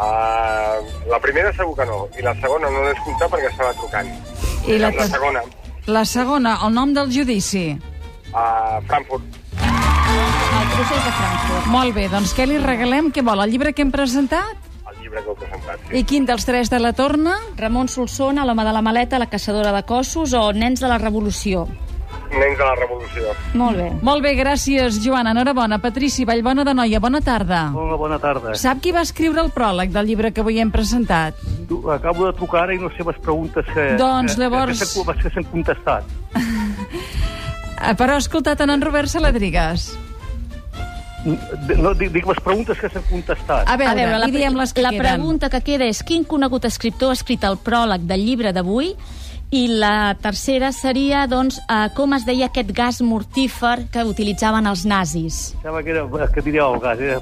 Uh, 0.00 0.80
la 1.10 1.18
primera 1.20 1.52
segur 1.52 1.74
que 1.76 1.84
no, 1.84 2.06
i 2.16 2.22
la 2.24 2.32
segona 2.40 2.70
no 2.72 2.84
l'he 2.86 2.94
escoltat 2.96 3.28
perquè 3.32 3.50
estava 3.50 3.74
trucant. 3.76 4.08
I 4.66 4.78
la, 4.80 4.90
la 4.96 5.06
segona, 5.10 5.42
la 5.86 6.04
segona, 6.08 6.56
el 6.64 6.72
nom 6.72 6.94
del 6.96 7.10
judici. 7.12 7.78
a 8.32 8.80
Frankfurt. 8.86 9.22
El 9.60 10.66
procés 10.72 11.04
de 11.04 11.12
Frankfurt. 11.12 11.66
Molt 11.66 11.94
bé, 11.94 12.08
doncs 12.08 12.32
què 12.36 12.46
li 12.46 12.58
regalem? 12.62 13.10
Què 13.12 13.24
vol, 13.26 13.42
el 13.44 13.50
llibre 13.50 13.74
que 13.74 13.82
hem 13.82 13.90
presentat? 13.92 14.69
Llibre 15.10 15.24
que 15.24 15.30
heu 15.32 15.34
presentat, 15.34 15.80
sí. 15.90 15.96
I 15.98 16.04
quin 16.06 16.26
dels 16.28 16.44
tres 16.46 16.70
de 16.70 16.78
la 16.78 16.92
torna? 16.94 17.34
Ramon 17.58 17.88
Solsona, 17.90 18.44
L'home 18.46 18.62
de 18.64 18.72
la 18.72 18.82
maleta, 18.82 19.18
La 19.18 19.26
caçadora 19.26 19.72
de 19.74 19.82
cossos 19.82 20.32
o 20.38 20.52
Nens 20.52 20.78
de 20.80 20.86
la 20.88 20.98
revolució. 20.98 21.66
Nens 22.30 22.58
de 22.58 22.62
la 22.64 22.74
Revolució. 22.78 23.32
Molt 23.58 23.76
bé. 23.76 23.88
Molt 24.06 24.22
bé, 24.22 24.36
gràcies, 24.38 25.00
Joan. 25.02 25.26
Enhorabona. 25.26 25.80
Patrici 25.82 26.24
Vallbona 26.24 26.62
de 26.64 26.74
Noia, 26.74 27.00
bona 27.02 27.20
tarda. 27.20 27.72
Hola, 27.74 27.96
bona 27.98 28.18
tarda. 28.22 28.54
Sap 28.54 28.78
qui 28.82 28.92
va 28.94 29.02
escriure 29.02 29.42
el 29.42 29.50
pròleg 29.50 29.90
del 29.90 30.06
llibre 30.06 30.30
que 30.32 30.40
avui 30.44 30.60
hem 30.62 30.70
presentat? 30.70 31.34
Acabo 31.90 32.26
de 32.28 32.32
trucar 32.38 32.68
ara 32.68 32.74
i 32.74 32.78
no 32.78 32.90
sé 32.94 33.02
les 33.06 33.18
preguntes 33.18 33.66
que... 33.74 33.96
Doncs, 33.98 34.38
llavors- 34.38 34.78
Que, 34.78 34.86
s'han- 34.86 35.10
les 35.10 35.22
que 35.24 35.30
s'han 35.34 35.50
contestat. 35.50 36.04
Eh, 37.80 37.94
Però 37.96 38.12
ha 38.12 38.20
escoltat 38.20 38.60
en, 38.60 38.68
en 38.74 38.82
Robert 38.84 39.08
Saladrigas. 39.08 39.86
No, 41.24 41.92
dic, 41.94 42.12
dic 42.14 42.26
les 42.26 42.38
preguntes 42.40 42.78
que 42.80 42.88
s'han 42.88 43.04
contestat. 43.10 43.68
A 43.68 43.76
veure, 43.76 44.06
la, 44.18 44.26
li 44.26 44.32
diem 44.38 44.56
les 44.56 44.72
que 44.72 44.82
la 44.82 44.90
queden. 44.94 45.04
pregunta 45.06 45.50
que 45.52 45.60
queda 45.60 45.84
és 45.84 46.02
quin 46.02 46.24
conegut 46.24 46.64
escriptor 46.64 47.10
ha 47.12 47.18
escrit 47.18 47.44
el 47.44 47.58
pròleg 47.60 48.06
del 48.08 48.24
llibre 48.24 48.52
d'avui 48.56 48.94
i 49.52 49.66
la 49.66 50.14
tercera 50.22 50.70
seria, 50.72 51.26
doncs, 51.26 51.58
eh, 51.68 51.88
com 51.96 52.12
es 52.14 52.24
deia 52.24 52.46
aquest 52.46 52.70
gas 52.72 53.00
mortífer 53.02 53.88
que 53.90 54.04
utilitzaven 54.06 54.66
els 54.70 54.84
nazis. 54.86 55.56
Sembla 55.62 55.82
que, 55.82 55.90
era, 55.90 56.28
que 56.32 56.40
diria 56.46 56.68
el 56.72 56.78
gas. 56.80 57.00
Era 57.00 57.20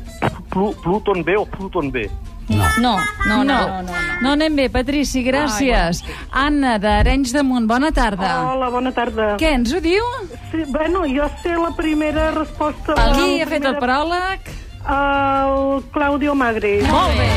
Plu- 0.51 0.75
Pluton 0.83 1.25
B 1.25 1.37
o 1.41 1.47
Pluton 1.47 1.91
B. 1.91 2.05
No, 2.49 2.65
no, 2.79 2.97
no, 3.27 3.45
no. 3.45 3.45
no, 3.45 3.67
no, 3.69 3.83
no. 3.83 4.21
No 4.23 4.33
anem 4.35 4.57
bé, 4.57 4.69
Patrici, 4.73 5.23
gràcies. 5.27 6.01
Anna, 6.33 6.77
d'Arenys 6.83 7.35
de 7.37 7.43
Munt, 7.47 7.69
bona 7.71 7.91
tarda. 7.95 8.31
Hola, 8.53 8.71
bona 8.73 8.93
tarda. 8.97 9.35
Què 9.41 9.53
ens 9.59 9.75
ho 9.75 9.83
diu? 9.85 10.07
Sí, 10.51 10.65
bueno, 10.73 11.05
jo 11.07 11.29
sé 11.43 11.55
la 11.59 11.71
primera 11.77 12.31
resposta. 12.35 12.97
Qui 13.15 13.37
la 13.37 13.45
ha 13.45 13.51
fet 13.53 13.69
el 13.69 13.77
pròleg? 13.83 14.51
El 14.89 15.85
Claudio 15.93 16.35
Magri. 16.39 16.79
Molt 16.89 17.21
bé. 17.21 17.29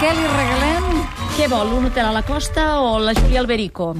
Què 0.00 0.14
li 0.16 0.30
regalem? 0.32 0.88
Què 1.36 1.50
vol, 1.52 1.76
un 1.76 1.90
hotel 1.90 2.08
a 2.08 2.16
la 2.16 2.24
costa 2.24 2.70
o 2.80 2.96
la 3.02 3.12
Júlia 3.18 3.44
Alberico? 3.44 3.92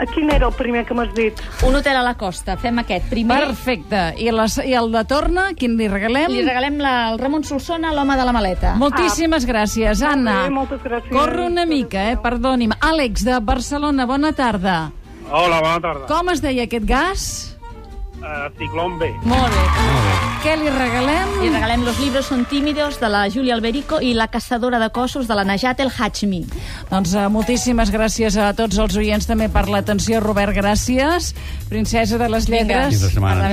A 0.00 0.06
quin 0.08 0.30
era 0.32 0.48
el 0.48 0.54
primer 0.56 0.86
que 0.88 0.94
m'has 0.96 1.10
dit? 1.12 1.36
Un 1.66 1.74
hotel 1.76 1.98
a 1.98 2.02
la 2.02 2.14
costa. 2.16 2.54
Fem 2.56 2.78
aquest. 2.80 3.10
Primer... 3.10 3.36
Perfecte. 3.50 4.00
I, 4.16 4.30
les, 4.32 4.56
I 4.64 4.72
el 4.78 4.88
de 4.94 5.02
torna, 5.04 5.50
quin 5.58 5.74
li 5.76 5.90
regalem? 5.92 6.32
Li 6.32 6.40
regalem 6.46 6.78
la, 6.80 6.94
el 7.10 7.20
Ramon 7.20 7.44
Solsona, 7.44 7.92
l'home 7.92 8.16
de 8.16 8.24
la 8.24 8.32
maleta. 8.32 8.72
Moltíssimes 8.80 9.44
gràcies, 9.44 10.00
Anna. 10.00 10.46
bé, 10.46 10.54
moltes 10.56 10.80
gràcies. 10.86 11.12
Corre 11.12 11.44
una 11.50 11.66
mica, 11.68 12.06
eh? 12.14 12.16
Perdoni'm. 12.16 12.72
Àlex, 12.80 13.26
de 13.28 13.42
Barcelona, 13.44 14.08
bona 14.08 14.32
tarda. 14.32 14.78
Hola, 15.28 15.60
bona 15.60 15.78
tarda. 15.84 16.08
Com 16.08 16.32
es 16.32 16.40
deia 16.40 16.64
aquest 16.64 16.88
gas? 16.88 17.28
Uh, 18.20 18.48
Ciclón 18.56 18.96
B. 18.98 19.12
Molt 19.28 19.52
bé. 19.52 20.19
Què 20.40 20.54
li 20.56 20.70
regalem? 20.72 21.32
Li 21.42 21.50
regalem 21.52 21.82
Los 21.84 21.98
libros 22.00 22.24
son 22.30 22.46
tímidos, 22.48 22.96
de 22.96 23.10
la 23.12 23.26
Júlia 23.28 23.52
Alberico, 23.52 23.98
i 24.00 24.14
La 24.16 24.28
caçadora 24.32 24.78
de 24.80 24.88
cossos, 24.88 25.28
de 25.28 25.36
la 25.36 25.44
Najat 25.44 25.82
El 25.84 25.90
Hachmi. 25.92 26.46
Doncs 26.88 27.12
uh, 27.12 27.26
moltíssimes 27.28 27.92
gràcies 27.92 28.38
a 28.40 28.54
tots 28.56 28.78
els 28.80 28.96
oients 28.96 29.28
també 29.28 29.50
per 29.52 29.66
l'atenció. 29.68 30.22
Robert, 30.24 30.56
gràcies. 30.56 31.34
Princesa 31.68 32.16
de 32.16 32.30
les 32.32 32.48
Vinga. 32.48 32.64
lletres. 32.64 32.88
Fins 32.96 33.04
la 33.04 33.12
setmana. 33.12 33.50